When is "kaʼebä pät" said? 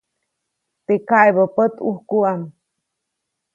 1.07-1.73